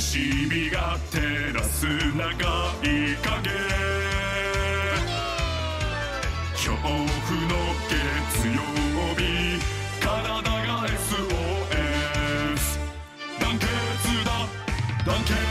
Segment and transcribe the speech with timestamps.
[0.00, 0.18] し
[0.50, 2.32] みが照らす長
[2.82, 3.50] い影。
[6.54, 7.04] 恐怖の
[7.86, 8.62] 月曜
[9.16, 9.60] 日。
[10.00, 10.08] 体
[10.42, 11.20] が SOS
[13.38, 13.68] 団結
[14.24, 14.30] だ。
[15.04, 15.49] 団結。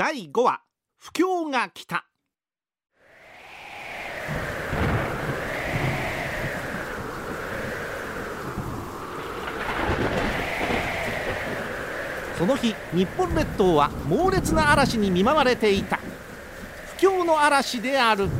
[0.00, 0.62] 第5話
[0.96, 2.06] 不況が来た。
[12.38, 15.98] その日日本列島は猛烈な嵐に見舞われていた。
[16.96, 18.30] 不況の嵐である。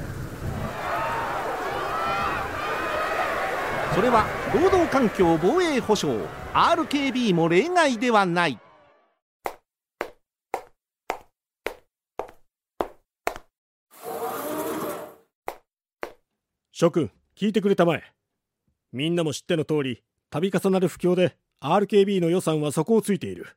[3.94, 6.18] それは労働環境防衛保障
[6.54, 8.58] RKB も例外ではない。
[16.80, 18.02] 諸君聞いてくれたまえ。
[18.90, 23.54] みんなも知っての通り度重なる不況で RKB の予算は底をついている。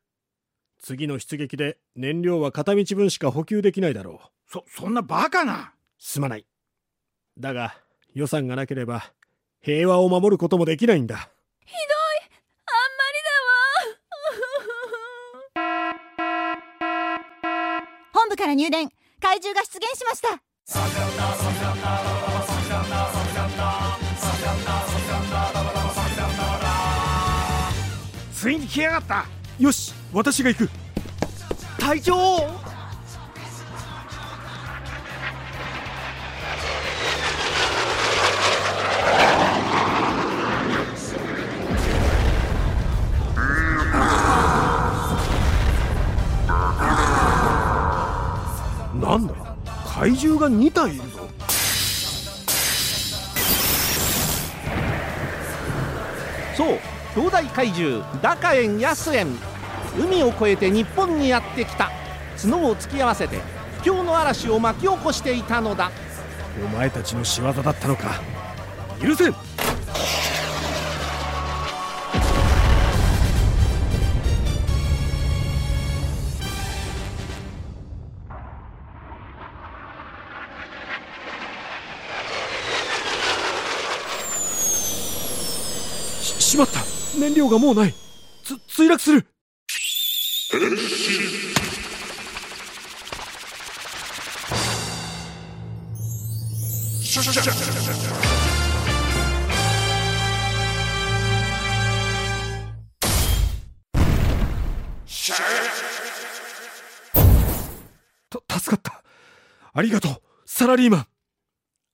[0.82, 4.20] 次の出撃で燃料は片道分しか補給できないだろう。
[4.52, 5.72] そそんなバカな。
[5.98, 6.46] すまない。
[7.40, 7.74] だが
[8.14, 9.14] 予算がなければ
[9.62, 11.30] 平和を守ることもできないんだ。
[11.66, 11.82] ひどい。
[12.66, 13.14] あんまり
[15.56, 15.88] だわ。
[18.12, 18.90] 本部から入電。
[19.22, 20.44] 怪獣が出現しました
[28.44, 29.26] ついに来やがった。
[29.58, 30.70] よし私が行く。
[31.80, 32.14] 隊長！
[49.00, 49.34] なんだ？
[49.88, 51.23] 怪獣が2体いるぞ
[57.16, 59.28] 兄弟怪獣ダカエンヤスエン
[60.00, 61.92] 海を越えて日本にやってきた。
[62.42, 63.40] 角を突き合わせて
[63.84, 65.92] 不況の嵐を巻き起こしていたのだ。
[66.66, 68.20] お前たちの仕業だったのか。
[69.00, 69.34] 許せん。
[86.24, 87.03] ししまった。
[87.20, 87.94] 燃料がもうない。
[88.44, 89.26] つ墜落する。
[108.30, 109.04] た助かった。
[109.74, 110.22] ありがとう。
[110.46, 111.08] サラリーマン。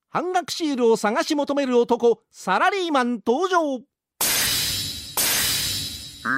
[0.09, 3.81] 半額シールを探し求める男サラリーマン登場
[6.21, 6.33] サラ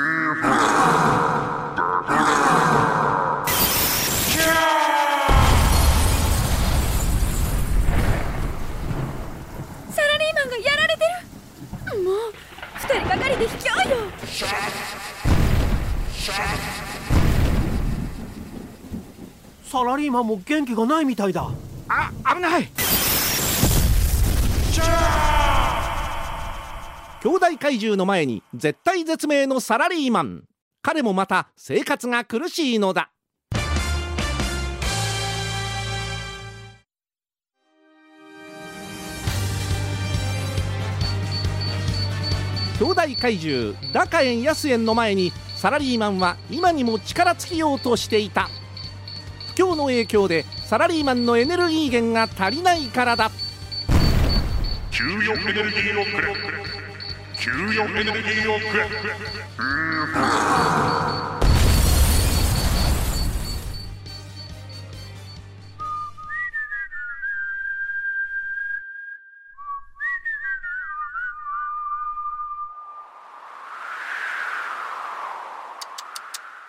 [10.20, 11.02] リーマンがやられて
[11.96, 12.04] る。
[12.04, 12.16] もう
[12.76, 13.98] 二人がかりで卑怯よ。
[19.64, 21.50] サラリーマンも元気がないみたいだ。
[21.90, 22.72] あ危ない
[27.24, 30.44] 兄弟怪獣の前に絶対絶命のサラリーマン。
[30.82, 33.12] 彼もまた生活が苦しいのだ。
[42.80, 48.50] 兄弟怪獣ダカエンヤスエンの前にサラリーマンは今にも力尽きようとしていた。
[49.56, 53.30] 不況の影響でサラリーマンのエネルギー源が足りないからだ。
[54.90, 56.61] 給与エネルギーをくれ。
[57.42, 58.86] 給与エネルギーをくれ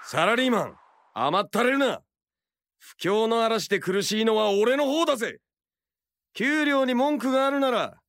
[0.04, 0.76] サラリーマン
[1.12, 2.00] 甘ったれるな。
[2.78, 5.36] 不況の嵐で苦しいのは俺の方だぜ。
[6.32, 8.01] 給料に文句があるなら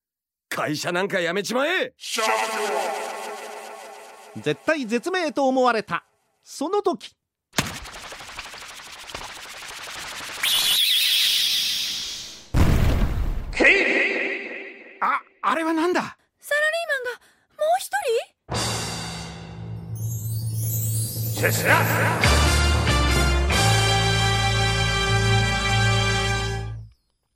[0.53, 1.93] 会社なんか辞めちまえ。
[4.39, 6.05] 絶対絶命と思われた。
[6.43, 7.15] その時。
[15.01, 16.01] ああれはなんだ？
[16.39, 17.19] サラリーマンが
[17.57, 17.89] もう一
[21.41, 21.53] 人？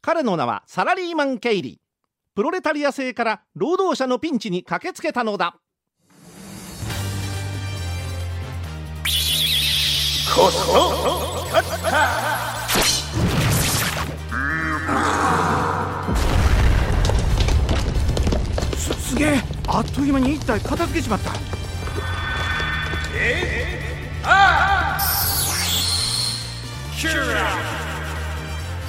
[0.01, 1.86] 彼の名はサラリーマン・ケイリー
[2.37, 5.57] プロレタリア制から労働者のピンチに駆けつけたのだ。
[18.75, 19.41] すすげえ。
[19.67, 21.31] あっという間に一体片付けちまった。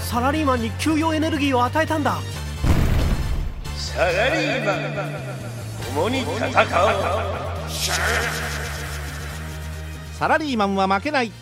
[0.03, 2.19] サラリーマンに給与エネルギーを与えたんだ
[3.99, 4.79] サラリーマン
[5.93, 6.55] 共に戦おう
[10.13, 11.33] サラリーマンは負けない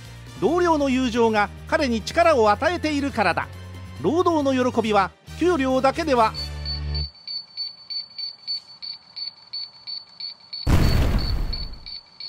[0.40, 3.46] 同僚の友情が彼に力を与えているからだ。
[4.00, 6.32] 労働の喜びは給料だけでは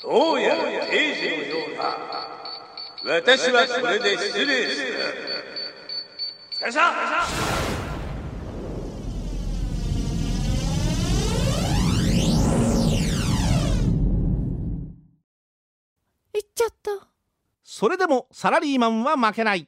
[0.04, 1.78] どうやら刑事のよう
[3.08, 4.88] だ私はこれで失礼する
[16.58, 17.08] ちゃった。
[17.64, 19.68] それでもサラリーマンは負けない。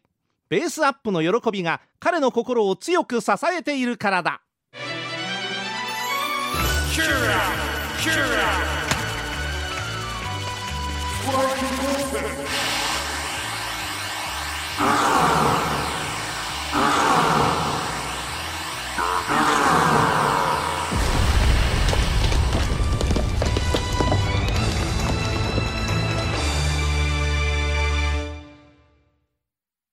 [0.49, 4.41] ベースアップの喜びが彼の心を強く支えているからだ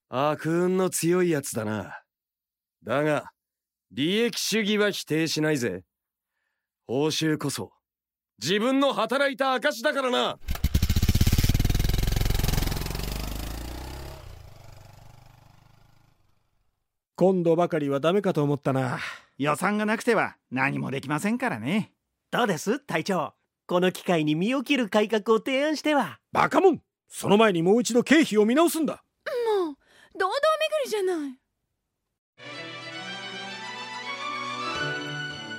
[0.09, 2.01] 悪運の強いやつだな。
[2.81, 3.31] だが、
[3.91, 5.83] 利益主義は否定しないぜ。
[6.87, 7.73] 報酬こそ、
[8.41, 10.39] 自分の働いた証だからな。
[17.17, 18.99] 今度ばかりはダメかと思ったな
[19.39, 21.91] 予算がなくては何もできませんからね
[22.29, 23.33] どうです隊長？
[23.65, 29.03] この機会に身を切る改革を提案してはバカモンその前にもう一度経費を見直すんだ
[30.17, 31.33] 堂々巡りじゃない。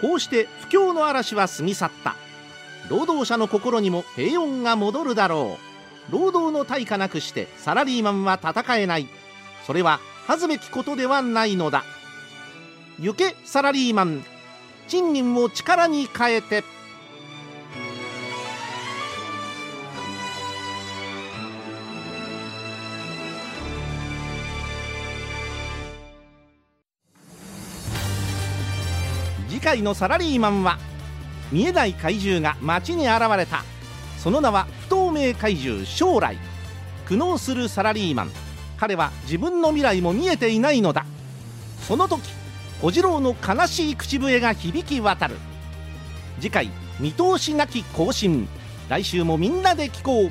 [0.00, 2.16] こうして不況の嵐は過ぎ去った。
[2.88, 5.58] 労働者の心にも平穏が戻るだろ
[6.10, 6.12] う。
[6.12, 9.08] 労働の対価なくしてサラリーマンは戦えない。
[9.66, 11.84] それは恥ずべきことではないのだ。
[12.98, 14.24] 行けサラリーマン。
[14.88, 16.64] 賃金を力に変えて。
[29.58, 30.78] 次回のサラリーマンは
[31.50, 33.64] 見えない怪獣が街に現れた。
[34.16, 36.38] その名は不透明怪獣将来。
[37.06, 38.30] 苦悩するサラリーマン。
[38.76, 41.04] 彼は自分の未来も見えていないのだ。
[41.88, 42.22] その時
[42.80, 45.34] 小次郎の悲しい口笛が響き渡る。
[46.36, 48.48] 次回見通しなき更新。
[48.88, 50.30] 来週もみんなで聞こう。